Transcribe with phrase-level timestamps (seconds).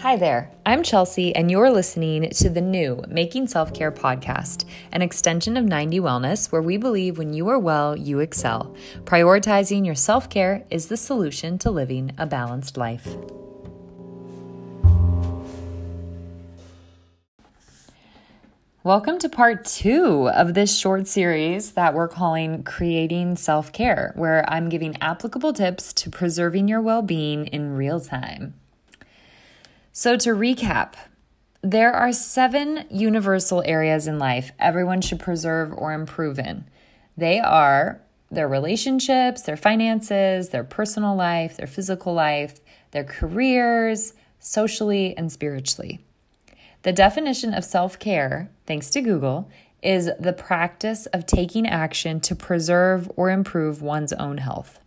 [0.00, 5.02] Hi there, I'm Chelsea, and you're listening to the new Making Self Care podcast, an
[5.02, 8.74] extension of 90 Wellness, where we believe when you are well, you excel.
[9.04, 13.14] Prioritizing your self care is the solution to living a balanced life.
[18.82, 24.48] Welcome to part two of this short series that we're calling Creating Self Care, where
[24.48, 28.54] I'm giving applicable tips to preserving your well being in real time.
[29.92, 30.94] So, to recap,
[31.62, 36.64] there are seven universal areas in life everyone should preserve or improve in.
[37.16, 42.60] They are their relationships, their finances, their personal life, their physical life,
[42.92, 45.98] their careers, socially, and spiritually.
[46.82, 49.50] The definition of self care, thanks to Google,
[49.82, 54.78] is the practice of taking action to preserve or improve one's own health.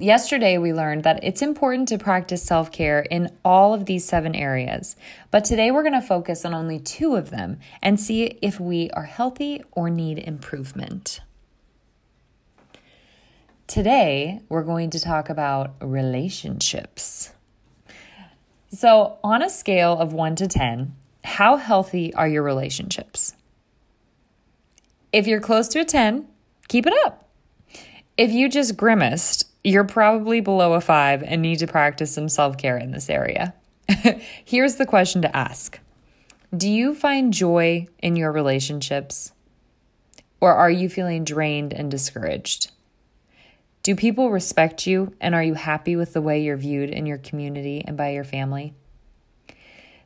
[0.00, 4.34] Yesterday, we learned that it's important to practice self care in all of these seven
[4.34, 4.96] areas,
[5.30, 8.90] but today we're going to focus on only two of them and see if we
[8.92, 11.20] are healthy or need improvement.
[13.66, 17.32] Today, we're going to talk about relationships.
[18.70, 23.34] So, on a scale of one to 10, how healthy are your relationships?
[25.12, 26.26] If you're close to a 10,
[26.68, 27.28] keep it up.
[28.16, 32.56] If you just grimaced, you're probably below a five and need to practice some self
[32.56, 33.54] care in this area.
[34.44, 35.78] Here's the question to ask
[36.56, 39.32] Do you find joy in your relationships?
[40.40, 42.72] Or are you feeling drained and discouraged?
[43.84, 47.18] Do people respect you and are you happy with the way you're viewed in your
[47.18, 48.74] community and by your family?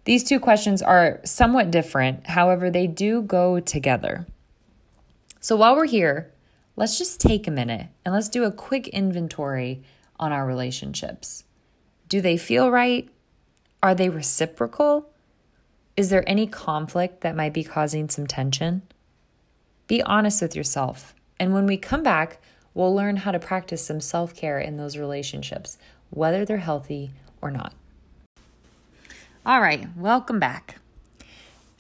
[0.05, 4.27] These two questions are somewhat different, however, they do go together.
[5.41, 6.33] So while we're here,
[6.77, 9.83] let's just take a minute and let's do a quick inventory
[10.19, 11.45] on our relationships.
[12.09, 13.09] Do they feel right?
[13.83, 15.11] Are they reciprocal?
[15.97, 18.83] Is there any conflict that might be causing some tension?
[19.87, 21.15] Be honest with yourself.
[21.41, 22.41] And when we come back,
[22.75, 25.79] we'll learn how to practice some self care in those relationships,
[26.11, 27.73] whether they're healthy or not.
[29.45, 30.79] All right, welcome back.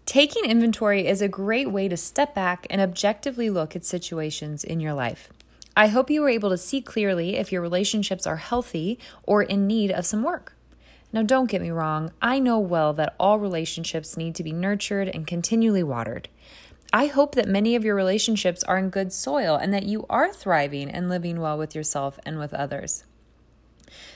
[0.06, 4.78] Taking inventory is a great way to step back and objectively look at situations in
[4.78, 5.30] your life.
[5.76, 9.66] I hope you were able to see clearly if your relationships are healthy or in
[9.66, 10.54] need of some work.
[11.12, 15.08] Now, don't get me wrong, I know well that all relationships need to be nurtured
[15.08, 16.28] and continually watered.
[16.92, 20.32] I hope that many of your relationships are in good soil and that you are
[20.32, 23.04] thriving and living well with yourself and with others.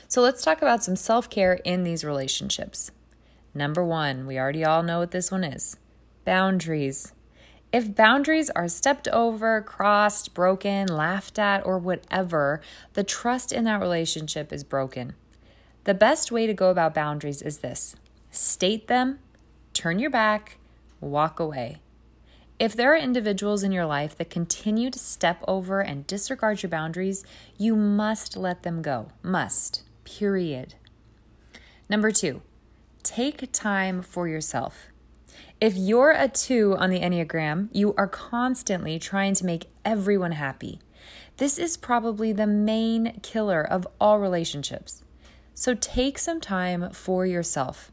[0.06, 2.92] So, let's talk about some self care in these relationships.
[3.54, 5.76] Number one, we already all know what this one is
[6.24, 7.12] boundaries.
[7.72, 12.60] If boundaries are stepped over, crossed, broken, laughed at, or whatever,
[12.94, 15.14] the trust in that relationship is broken.
[15.84, 17.96] The best way to go about boundaries is this
[18.30, 19.18] state them,
[19.72, 20.58] turn your back,
[21.00, 21.80] walk away.
[22.58, 26.68] If there are individuals in your life that continue to step over and disregard your
[26.70, 27.24] boundaries,
[27.56, 29.08] you must let them go.
[29.22, 29.82] Must.
[30.04, 30.74] Period.
[31.88, 32.42] Number two,
[33.10, 34.86] Take time for yourself.
[35.60, 40.78] If you're a two on the Enneagram, you are constantly trying to make everyone happy.
[41.38, 45.02] This is probably the main killer of all relationships.
[45.54, 47.90] So take some time for yourself.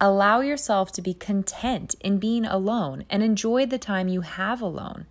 [0.00, 5.06] Allow yourself to be content in being alone and enjoy the time you have alone.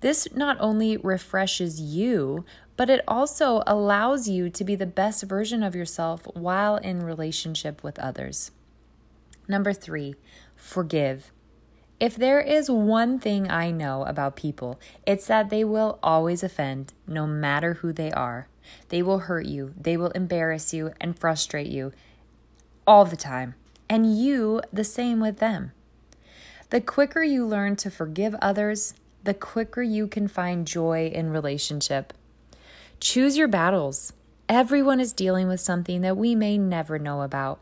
[0.00, 2.44] This not only refreshes you,
[2.76, 7.82] but it also allows you to be the best version of yourself while in relationship
[7.82, 8.50] with others.
[9.50, 10.14] Number three,
[10.54, 11.32] forgive.
[11.98, 16.92] If there is one thing I know about people, it's that they will always offend,
[17.04, 18.46] no matter who they are.
[18.90, 21.92] They will hurt you, they will embarrass you, and frustrate you
[22.86, 23.56] all the time.
[23.88, 25.72] And you, the same with them.
[26.68, 28.94] The quicker you learn to forgive others,
[29.24, 32.12] the quicker you can find joy in relationship.
[33.00, 34.12] Choose your battles.
[34.48, 37.58] Everyone is dealing with something that we may never know about.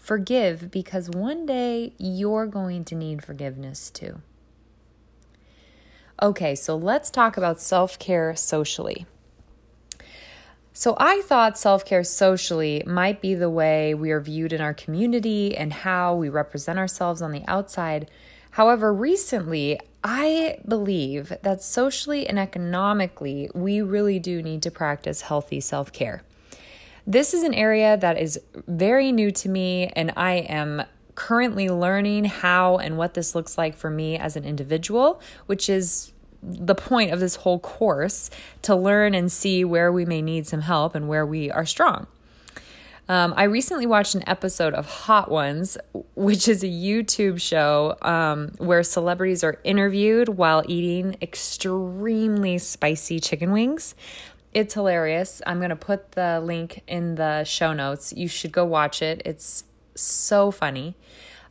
[0.00, 4.22] Forgive because one day you're going to need forgiveness too.
[6.22, 9.06] Okay, so let's talk about self care socially.
[10.72, 14.74] So, I thought self care socially might be the way we are viewed in our
[14.74, 18.10] community and how we represent ourselves on the outside.
[18.52, 25.60] However, recently, I believe that socially and economically, we really do need to practice healthy
[25.60, 26.22] self care.
[27.10, 30.84] This is an area that is very new to me, and I am
[31.16, 36.12] currently learning how and what this looks like for me as an individual, which is
[36.40, 38.30] the point of this whole course
[38.62, 42.06] to learn and see where we may need some help and where we are strong.
[43.08, 45.76] Um, I recently watched an episode of Hot Ones,
[46.14, 53.50] which is a YouTube show um, where celebrities are interviewed while eating extremely spicy chicken
[53.50, 53.96] wings.
[54.52, 55.40] It's hilarious.
[55.46, 58.12] I'm going to put the link in the show notes.
[58.16, 59.22] You should go watch it.
[59.24, 59.64] It's
[59.94, 60.96] so funny.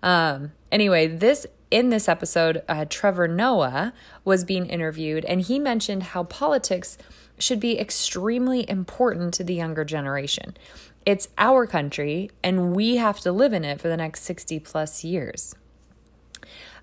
[0.04, 3.94] Um, anyway, this in this episode, uh, Trevor Noah
[4.26, 6.98] was being interviewed, and he mentioned how politics
[7.38, 10.58] should be extremely important to the younger generation.
[11.06, 15.04] It's our country, and we have to live in it for the next 60 plus
[15.04, 15.56] years.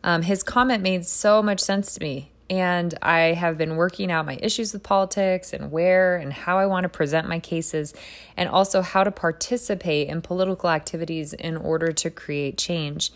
[0.04, 4.26] Um, his comment made so much sense to me, and I have been working out
[4.26, 7.94] my issues with politics and where and how I want to present my cases,
[8.37, 13.10] and also how to participate in political activities in order to create change.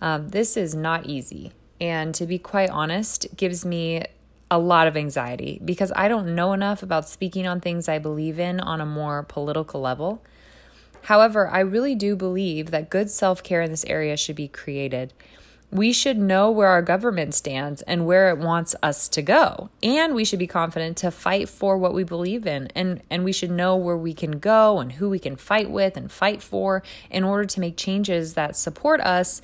[0.00, 4.04] Um, this is not easy, and to be quite honest, gives me
[4.50, 8.38] a lot of anxiety because I don't know enough about speaking on things I believe
[8.38, 10.22] in on a more political level.
[11.02, 15.12] However, I really do believe that good self care in this area should be created.
[15.74, 19.70] We should know where our government stands and where it wants us to go.
[19.82, 22.68] And we should be confident to fight for what we believe in.
[22.76, 25.96] And, and we should know where we can go and who we can fight with
[25.96, 29.40] and fight for in order to make changes that support us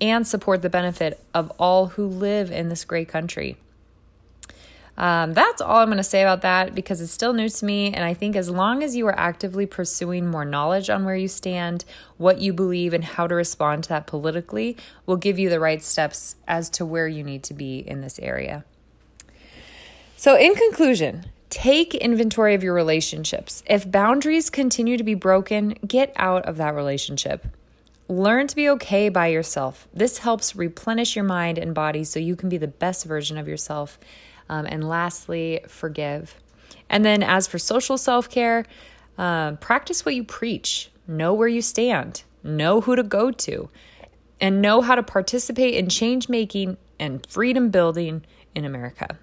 [0.00, 3.56] and support the benefit of all who live in this great country.
[4.98, 7.94] Um, that's all I'm going to say about that because it's still new to me.
[7.94, 11.28] And I think as long as you are actively pursuing more knowledge on where you
[11.28, 11.84] stand,
[12.16, 15.82] what you believe, and how to respond to that politically, will give you the right
[15.82, 18.64] steps as to where you need to be in this area.
[20.16, 23.62] So, in conclusion, Take inventory of your relationships.
[23.64, 27.46] If boundaries continue to be broken, get out of that relationship.
[28.06, 29.88] Learn to be okay by yourself.
[29.94, 33.48] This helps replenish your mind and body so you can be the best version of
[33.48, 33.98] yourself
[34.48, 36.34] um, and lastly, forgive.
[36.90, 38.64] And then, as for social self care,
[39.16, 43.68] uh, practice what you preach, know where you stand, know who to go to,
[44.40, 48.24] and know how to participate in change making and freedom building
[48.54, 49.18] in America.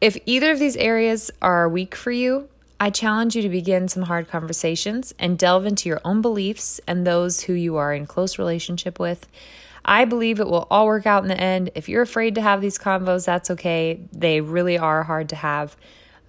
[0.00, 2.48] If either of these areas are weak for you,
[2.78, 7.06] I challenge you to begin some hard conversations and delve into your own beliefs and
[7.06, 9.26] those who you are in close relationship with.
[9.84, 11.70] I believe it will all work out in the end.
[11.74, 14.00] If you're afraid to have these convos, that's okay.
[14.12, 15.76] They really are hard to have.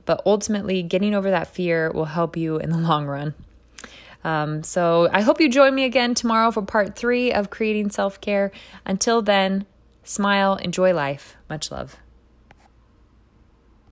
[0.05, 3.33] But ultimately, getting over that fear will help you in the long run.
[4.23, 8.21] Um, so I hope you join me again tomorrow for part three of creating self
[8.21, 8.51] care.
[8.85, 9.65] Until then,
[10.03, 11.35] smile, enjoy life.
[11.49, 11.97] Much love.